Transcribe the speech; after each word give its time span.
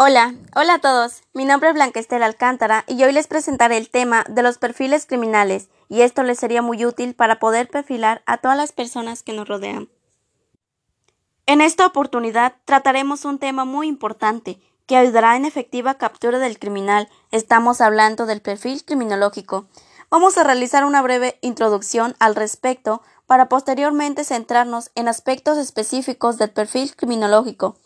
Hola, 0.00 0.32
hola 0.54 0.74
a 0.74 0.78
todos. 0.78 1.22
Mi 1.34 1.44
nombre 1.44 1.70
es 1.70 1.74
Blanca 1.74 1.98
Estela 1.98 2.26
Alcántara 2.26 2.84
y 2.86 3.02
hoy 3.02 3.10
les 3.10 3.26
presentaré 3.26 3.76
el 3.78 3.90
tema 3.90 4.24
de 4.28 4.44
los 4.44 4.56
perfiles 4.56 5.06
criminales 5.06 5.70
y 5.88 6.02
esto 6.02 6.22
les 6.22 6.38
sería 6.38 6.62
muy 6.62 6.86
útil 6.86 7.16
para 7.16 7.40
poder 7.40 7.68
perfilar 7.68 8.22
a 8.24 8.38
todas 8.38 8.56
las 8.56 8.70
personas 8.70 9.24
que 9.24 9.32
nos 9.32 9.48
rodean. 9.48 9.88
En 11.46 11.60
esta 11.60 11.84
oportunidad 11.84 12.54
trataremos 12.64 13.24
un 13.24 13.40
tema 13.40 13.64
muy 13.64 13.88
importante 13.88 14.60
que 14.86 14.96
ayudará 14.96 15.34
en 15.34 15.44
efectiva 15.44 15.94
captura 15.94 16.38
del 16.38 16.60
criminal. 16.60 17.08
Estamos 17.32 17.80
hablando 17.80 18.24
del 18.24 18.40
perfil 18.40 18.84
criminológico. 18.84 19.66
Vamos 20.10 20.38
a 20.38 20.44
realizar 20.44 20.84
una 20.84 21.02
breve 21.02 21.40
introducción 21.40 22.14
al 22.20 22.36
respecto 22.36 23.02
para 23.26 23.48
posteriormente 23.48 24.22
centrarnos 24.22 24.92
en 24.94 25.08
aspectos 25.08 25.58
específicos 25.58 26.38
del 26.38 26.50
perfil 26.50 26.94
criminológico. 26.94 27.76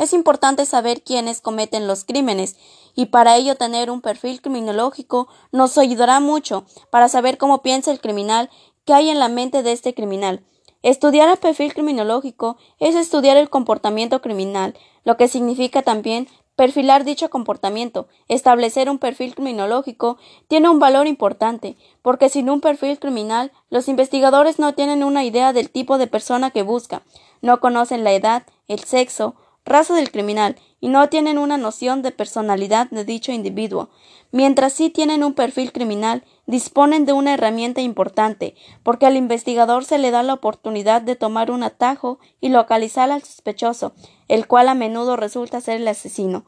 Es 0.00 0.14
importante 0.14 0.64
saber 0.64 1.02
quiénes 1.02 1.42
cometen 1.42 1.86
los 1.86 2.04
crímenes 2.04 2.56
y 2.96 3.06
para 3.06 3.36
ello 3.36 3.56
tener 3.56 3.90
un 3.90 4.00
perfil 4.00 4.40
criminológico 4.40 5.28
nos 5.52 5.76
ayudará 5.76 6.20
mucho 6.20 6.64
para 6.88 7.10
saber 7.10 7.36
cómo 7.36 7.60
piensa 7.60 7.90
el 7.90 8.00
criminal, 8.00 8.48
qué 8.86 8.94
hay 8.94 9.10
en 9.10 9.18
la 9.18 9.28
mente 9.28 9.62
de 9.62 9.72
este 9.72 9.92
criminal. 9.92 10.42
Estudiar 10.82 11.28
el 11.28 11.36
perfil 11.36 11.74
criminológico 11.74 12.56
es 12.78 12.94
estudiar 12.94 13.36
el 13.36 13.50
comportamiento 13.50 14.22
criminal, 14.22 14.74
lo 15.04 15.18
que 15.18 15.28
significa 15.28 15.82
también 15.82 16.28
perfilar 16.56 17.04
dicho 17.04 17.28
comportamiento. 17.28 18.08
Establecer 18.28 18.88
un 18.88 18.98
perfil 18.98 19.34
criminológico 19.34 20.16
tiene 20.48 20.70
un 20.70 20.78
valor 20.78 21.08
importante, 21.08 21.76
porque 22.00 22.30
sin 22.30 22.48
un 22.48 22.62
perfil 22.62 22.98
criminal 22.98 23.52
los 23.68 23.86
investigadores 23.86 24.58
no 24.58 24.72
tienen 24.72 25.04
una 25.04 25.24
idea 25.24 25.52
del 25.52 25.68
tipo 25.68 25.98
de 25.98 26.06
persona 26.06 26.50
que 26.52 26.62
busca, 26.62 27.02
no 27.42 27.60
conocen 27.60 28.02
la 28.02 28.12
edad, 28.12 28.44
el 28.66 28.78
sexo, 28.78 29.34
raza 29.64 29.94
del 29.94 30.10
criminal 30.10 30.56
y 30.80 30.88
no 30.88 31.08
tienen 31.08 31.38
una 31.38 31.56
noción 31.56 32.02
de 32.02 32.10
personalidad 32.10 32.88
de 32.90 33.04
dicho 33.04 33.32
individuo, 33.32 33.90
mientras 34.32 34.72
sí 34.72 34.90
tienen 34.90 35.22
un 35.22 35.34
perfil 35.34 35.72
criminal, 35.72 36.24
disponen 36.46 37.04
de 37.04 37.12
una 37.12 37.34
herramienta 37.34 37.80
importante, 37.80 38.54
porque 38.82 39.06
al 39.06 39.16
investigador 39.16 39.84
se 39.84 39.98
le 39.98 40.10
da 40.10 40.22
la 40.22 40.34
oportunidad 40.34 41.02
de 41.02 41.16
tomar 41.16 41.50
un 41.50 41.62
atajo 41.62 42.18
y 42.40 42.48
localizar 42.48 43.10
al 43.10 43.22
sospechoso, 43.22 43.92
el 44.28 44.46
cual 44.46 44.68
a 44.68 44.74
menudo 44.74 45.16
resulta 45.16 45.60
ser 45.60 45.80
el 45.80 45.88
asesino. 45.88 46.44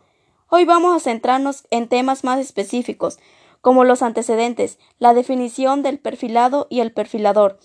Hoy 0.49 0.65
vamos 0.65 0.97
a 0.97 1.01
centrarnos 1.01 1.67
en 1.71 1.89
temas 1.89 2.25
más 2.25 2.39
específicos, 2.39 3.19
como 3.61 3.85
los 3.85 4.03
antecedentes, 4.03 4.79
la 4.99 5.15
definición 5.15 5.83
del 5.83 5.99
perfilado 5.99 6.67
y 6.69 6.81
el 6.81 6.93
perfilador, 6.93 7.59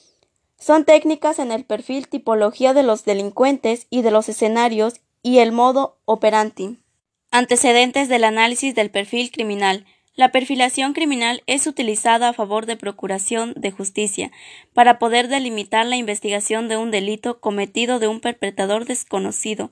son 0.59 0.85
técnicas 0.85 1.37
en 1.37 1.51
el 1.51 1.65
perfil 1.65 2.07
tipología 2.07 2.73
de 2.73 2.81
los 2.81 3.05
delincuentes 3.05 3.85
y 3.91 4.01
de 4.01 4.09
los 4.09 4.27
escenarios 4.27 4.95
y 5.27 5.39
el 5.39 5.51
modo 5.51 5.99
operandi. 6.05 6.77
Antecedentes 7.31 8.07
del 8.07 8.23
análisis 8.23 8.73
del 8.73 8.89
perfil 8.89 9.29
criminal. 9.29 9.85
La 10.15 10.31
perfilación 10.31 10.93
criminal 10.93 11.43
es 11.47 11.67
utilizada 11.67 12.29
a 12.29 12.33
favor 12.33 12.65
de 12.65 12.77
procuración 12.77 13.53
de 13.57 13.71
justicia 13.71 14.31
para 14.73 14.99
poder 14.99 15.27
delimitar 15.27 15.85
la 15.85 15.97
investigación 15.97 16.69
de 16.69 16.77
un 16.77 16.91
delito 16.91 17.41
cometido 17.41 17.99
de 17.99 18.07
un 18.07 18.21
perpetrador 18.21 18.85
desconocido. 18.85 19.69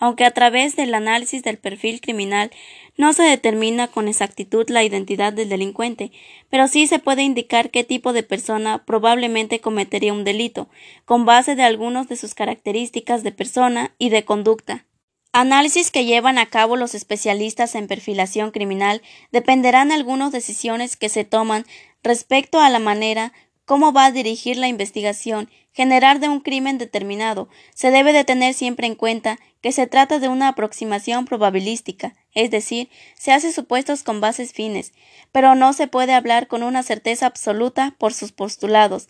Aunque 0.00 0.24
a 0.24 0.30
través 0.30 0.76
del 0.76 0.94
análisis 0.94 1.42
del 1.42 1.58
perfil 1.58 2.00
criminal 2.00 2.50
no 2.96 3.12
se 3.12 3.22
determina 3.22 3.86
con 3.86 4.08
exactitud 4.08 4.68
la 4.70 4.82
identidad 4.82 5.34
del 5.34 5.50
delincuente, 5.50 6.10
pero 6.48 6.66
sí 6.68 6.86
se 6.86 6.98
puede 6.98 7.22
indicar 7.22 7.70
qué 7.70 7.84
tipo 7.84 8.14
de 8.14 8.22
persona 8.22 8.82
probablemente 8.86 9.60
cometería 9.60 10.14
un 10.14 10.24
delito, 10.24 10.70
con 11.04 11.26
base 11.26 11.54
de 11.54 11.64
algunas 11.64 12.08
de 12.08 12.16
sus 12.16 12.34
características 12.34 13.22
de 13.22 13.32
persona 13.32 13.94
y 13.98 14.08
de 14.08 14.24
conducta. 14.24 14.86
Análisis 15.32 15.90
que 15.90 16.06
llevan 16.06 16.38
a 16.38 16.46
cabo 16.46 16.76
los 16.76 16.94
especialistas 16.94 17.74
en 17.74 17.86
perfilación 17.86 18.50
criminal 18.50 19.02
dependerán 19.30 19.92
algunas 19.92 20.32
decisiones 20.32 20.96
que 20.96 21.10
se 21.10 21.24
toman 21.24 21.66
respecto 22.02 22.58
a 22.58 22.70
la 22.70 22.78
manera 22.80 23.32
cómo 23.70 23.92
va 23.92 24.06
a 24.06 24.10
dirigir 24.10 24.56
la 24.56 24.66
investigación 24.66 25.48
generar 25.72 26.18
de 26.18 26.28
un 26.28 26.40
crimen 26.40 26.76
determinado. 26.76 27.48
Se 27.72 27.92
debe 27.92 28.12
de 28.12 28.24
tener 28.24 28.52
siempre 28.52 28.88
en 28.88 28.96
cuenta 28.96 29.38
que 29.60 29.70
se 29.70 29.86
trata 29.86 30.18
de 30.18 30.26
una 30.26 30.48
aproximación 30.48 31.24
probabilística, 31.24 32.16
es 32.34 32.50
decir, 32.50 32.88
se 33.14 33.30
hace 33.30 33.52
supuestos 33.52 34.02
con 34.02 34.20
bases 34.20 34.52
fines, 34.52 34.92
pero 35.30 35.54
no 35.54 35.72
se 35.72 35.86
puede 35.86 36.14
hablar 36.14 36.48
con 36.48 36.64
una 36.64 36.82
certeza 36.82 37.26
absoluta 37.26 37.94
por 37.96 38.12
sus 38.12 38.32
postulados. 38.32 39.06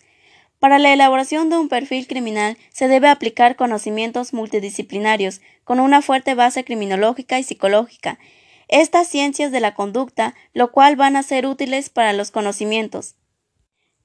Para 0.59 0.77
la 0.77 0.93
elaboración 0.93 1.49
de 1.49 1.57
un 1.57 1.67
perfil 1.67 2.05
criminal 2.05 2.55
se 2.71 2.87
debe 2.87 3.07
aplicar 3.07 3.55
conocimientos 3.55 4.31
multidisciplinarios, 4.31 5.41
con 5.63 5.79
una 5.79 6.03
fuerte 6.03 6.35
base 6.35 6.63
criminológica 6.63 7.39
y 7.39 7.43
psicológica, 7.43 8.19
estas 8.67 9.07
ciencias 9.07 9.51
de 9.51 9.59
la 9.59 9.73
conducta, 9.73 10.35
lo 10.53 10.71
cual 10.71 10.97
van 10.97 11.15
a 11.15 11.23
ser 11.23 11.47
útiles 11.47 11.89
para 11.89 12.13
los 12.13 12.29
conocimientos. 12.29 13.15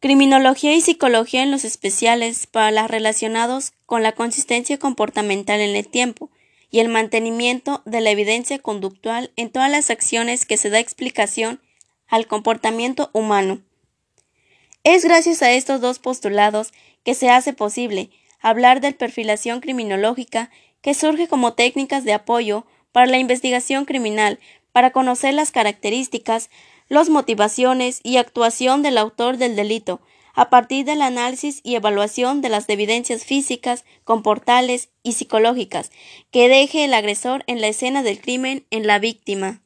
Criminología 0.00 0.74
y 0.74 0.82
psicología 0.82 1.42
en 1.42 1.50
los 1.50 1.64
especiales 1.64 2.46
para 2.46 2.70
las 2.70 2.90
relacionados 2.90 3.72
con 3.86 4.02
la 4.02 4.12
consistencia 4.12 4.78
comportamental 4.78 5.60
en 5.60 5.74
el 5.74 5.88
tiempo 5.88 6.30
y 6.70 6.80
el 6.80 6.88
mantenimiento 6.88 7.82
de 7.86 8.02
la 8.02 8.10
evidencia 8.10 8.58
conductual 8.58 9.32
en 9.36 9.50
todas 9.50 9.70
las 9.70 9.90
acciones 9.90 10.44
que 10.44 10.58
se 10.58 10.68
da 10.68 10.80
explicación 10.80 11.60
al 12.08 12.26
comportamiento 12.26 13.10
humano. 13.14 13.62
Es 14.84 15.04
gracias 15.04 15.42
a 15.42 15.52
estos 15.52 15.80
dos 15.80 15.98
postulados 15.98 16.72
que 17.02 17.14
se 17.14 17.30
hace 17.30 17.52
posible 17.52 18.10
hablar 18.40 18.80
de 18.80 18.92
perfilación 18.92 19.60
criminológica 19.60 20.50
que 20.82 20.92
surge 20.92 21.26
como 21.26 21.54
técnicas 21.54 22.04
de 22.04 22.12
apoyo 22.12 22.66
para 22.92 23.06
la 23.06 23.18
investigación 23.18 23.86
criminal 23.86 24.38
para 24.72 24.90
conocer 24.90 25.32
las 25.32 25.52
características, 25.52 26.50
las 26.88 27.08
motivaciones 27.08 28.00
y 28.02 28.16
actuación 28.16 28.82
del 28.82 28.98
autor 28.98 29.36
del 29.36 29.56
delito, 29.56 30.00
a 30.34 30.50
partir 30.50 30.84
del 30.84 31.02
análisis 31.02 31.60
y 31.64 31.74
evaluación 31.74 32.42
de 32.42 32.50
las 32.50 32.68
evidencias 32.68 33.24
físicas, 33.24 33.84
comportales 34.04 34.90
y 35.02 35.12
psicológicas 35.12 35.90
que 36.30 36.48
deje 36.48 36.84
el 36.84 36.94
agresor 36.94 37.42
en 37.46 37.60
la 37.60 37.68
escena 37.68 38.02
del 38.02 38.20
crimen 38.20 38.66
en 38.70 38.86
la 38.86 38.98
víctima. 38.98 39.62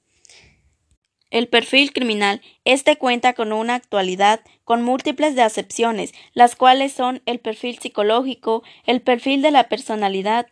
El 1.30 1.48
perfil 1.48 1.92
criminal. 1.92 2.40
Este 2.64 2.96
cuenta 2.96 3.34
con 3.34 3.52
una 3.52 3.76
actualidad 3.76 4.40
con 4.64 4.82
múltiples 4.82 5.36
de 5.36 5.42
acepciones, 5.42 6.12
las 6.34 6.56
cuales 6.56 6.92
son 6.92 7.22
el 7.26 7.38
perfil 7.38 7.78
psicológico, 7.78 8.62
el 8.84 9.00
perfil 9.00 9.42
de 9.42 9.50
la 9.50 9.68
personalidad, 9.68 10.46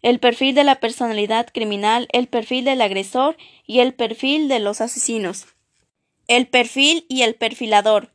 el 0.00 0.18
perfil 0.18 0.54
de 0.54 0.64
la 0.64 0.76
personalidad 0.76 1.48
criminal, 1.52 2.08
el 2.12 2.28
perfil 2.28 2.64
del 2.64 2.82
agresor 2.82 3.36
y 3.66 3.80
el 3.80 3.94
perfil 3.94 4.48
de 4.48 4.60
los 4.60 4.80
asesinos. 4.80 5.46
El 6.28 6.46
perfil 6.46 7.06
y 7.08 7.22
el 7.22 7.36
perfilador. 7.36 8.12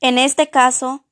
En 0.00 0.16
este 0.16 0.48
caso, 0.48 1.04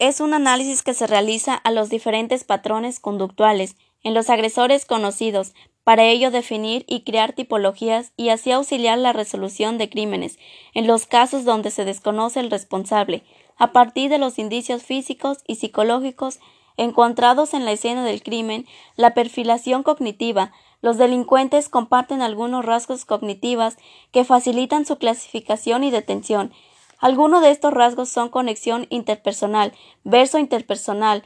es 0.00 0.18
un 0.18 0.34
análisis 0.34 0.82
que 0.82 0.94
se 0.94 1.06
realiza 1.06 1.54
a 1.54 1.70
los 1.70 1.90
diferentes 1.90 2.42
patrones 2.42 2.98
conductuales 2.98 3.76
en 4.02 4.12
los 4.12 4.28
agresores 4.28 4.84
conocidos, 4.84 5.54
para 5.84 6.02
ello 6.02 6.32
definir 6.32 6.84
y 6.88 7.04
crear 7.04 7.34
tipologías 7.34 8.12
y 8.16 8.30
así 8.30 8.50
auxiliar 8.50 8.98
la 8.98 9.12
resolución 9.12 9.78
de 9.78 9.88
crímenes 9.88 10.40
en 10.74 10.88
los 10.88 11.06
casos 11.06 11.44
donde 11.44 11.70
se 11.70 11.84
desconoce 11.84 12.40
el 12.40 12.50
responsable, 12.50 13.22
a 13.56 13.70
partir 13.70 14.10
de 14.10 14.18
los 14.18 14.40
indicios 14.40 14.82
físicos 14.82 15.38
y 15.46 15.54
psicológicos 15.54 16.40
encontrados 16.76 17.54
en 17.54 17.64
la 17.64 17.70
escena 17.70 18.04
del 18.04 18.24
crimen, 18.24 18.66
la 18.96 19.14
perfilación 19.14 19.84
cognitiva, 19.84 20.50
los 20.80 20.98
delincuentes 20.98 21.68
comparten 21.68 22.22
algunos 22.22 22.64
rasgos 22.64 23.04
cognitivos 23.04 23.76
que 24.12 24.24
facilitan 24.24 24.86
su 24.86 24.98
clasificación 24.98 25.84
y 25.84 25.90
detención. 25.90 26.52
Algunos 26.98 27.42
de 27.42 27.50
estos 27.50 27.72
rasgos 27.72 28.08
son 28.08 28.28
conexión 28.28 28.86
interpersonal, 28.90 29.72
verso 30.04 30.38
interpersonal, 30.38 31.22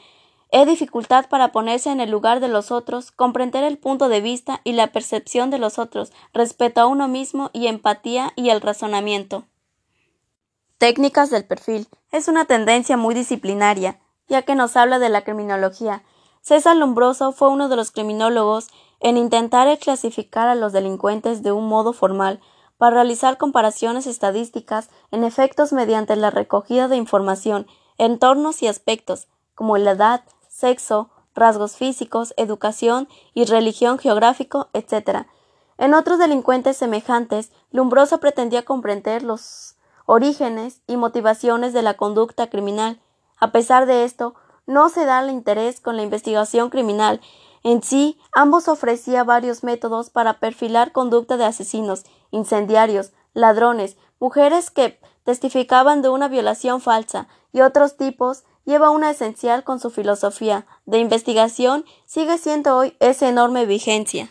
es 0.53 0.67
dificultad 0.67 1.29
para 1.29 1.53
ponerse 1.53 1.93
en 1.93 2.01
el 2.01 2.11
lugar 2.11 2.41
de 2.41 2.49
los 2.49 2.73
otros, 2.73 3.13
comprender 3.13 3.63
el 3.63 3.79
punto 3.79 4.09
de 4.09 4.21
vista 4.21 4.61
y 4.65 4.73
la 4.73 4.89
percepción 4.89 5.51
de 5.51 5.59
los 5.59 5.79
otros, 5.79 6.13
respeto 6.33 6.81
a 6.81 6.87
uno 6.87 7.07
mismo 7.07 7.51
y 7.53 7.69
empatía 7.69 8.33
y 8.35 8.51
el 8.51 8.61
razonamiento. 8.61 9.45
Técnicas 10.79 11.31
del 11.31 11.45
perfil. 11.45 11.87
Es 12.11 12.27
una 12.27 12.47
tendencia 12.47 12.97
muy 12.97 13.15
disciplinaria, 13.15 14.01
ya 14.29 14.43
que 14.43 14.57
nos 14.57 14.77
habla 14.77 14.99
de 14.99 15.09
la 15.09 15.23
criminología. 15.23 16.03
César 16.41 16.75
Lombroso 16.75 17.31
fue 17.31 17.49
uno 17.49 17.69
de 17.69 17.77
los 17.77 17.93
criminólogos 17.93 18.69
en 19.01 19.17
intentar 19.17 19.79
clasificar 19.79 20.49
a 20.49 20.55
los 20.55 20.73
delincuentes 20.73 21.43
de 21.43 21.53
un 21.53 21.69
modo 21.69 21.93
formal, 21.93 22.41
para 22.81 22.97
realizar 22.97 23.37
comparaciones 23.37 24.07
estadísticas 24.07 24.89
en 25.11 25.23
efectos 25.23 25.73
mediante 25.73 26.17
la 26.17 26.31
recogida 26.31 26.89
de 26.89 26.97
información, 26.97 27.67
entornos 27.99 28.63
y 28.63 28.69
aspectos, 28.69 29.29
como 29.55 29.77
la 29.77 29.91
edad, 29.91 30.25
sexo, 30.49 31.11
rasgos 31.35 31.77
físicos, 31.77 32.33
educación 32.39 33.07
y 33.35 33.45
religión 33.45 33.99
geográfico, 33.99 34.71
etc. 34.73 35.27
En 35.77 35.93
otros 35.93 36.19
delincuentes 36.19 36.79
semejantes, 36.79 37.53
Lombroso 37.71 38.19
pretendía 38.19 38.65
comprender 38.65 39.23
los 39.23 39.77
orígenes 40.07 40.81
y 40.87 40.97
motivaciones 40.97 41.73
de 41.73 41.83
la 41.83 41.95
conducta 41.95 42.49
criminal. 42.49 42.99
A 43.39 43.53
pesar 43.53 43.87
de 43.87 44.05
esto, 44.05 44.35
no 44.71 44.89
se 44.89 45.05
da 45.05 45.21
el 45.21 45.31
interés 45.31 45.81
con 45.81 45.97
la 45.97 46.03
investigación 46.03 46.71
criminal 46.71 47.21
En 47.63 47.83
sí, 47.83 48.19
ambos 48.33 48.69
ofrecía 48.69 49.23
varios 49.23 49.63
métodos 49.63 50.09
para 50.09 50.41
perfilar 50.41 50.93
conducta 50.93 51.37
de 51.37 51.45
asesinos, 51.45 52.05
incendiarios, 52.31 53.13
ladrones, 53.35 53.99
mujeres 54.19 54.71
que 54.71 54.99
testificaban 55.25 56.01
de 56.01 56.09
una 56.09 56.29
violación 56.29 56.81
falsa 56.81 57.29
y 57.53 57.61
otros 57.61 57.99
tipos, 57.99 58.45
lleva 58.65 58.89
una 58.89 59.11
esencial 59.11 59.63
con 59.63 59.79
su 59.79 59.91
filosofía 59.91 60.67
de 60.87 60.99
investigación, 60.99 61.85
sigue 62.07 62.39
siendo 62.39 62.77
hoy 62.79 62.97
esa 63.01 63.29
enorme 63.29 63.67
vigencia. 63.67 64.31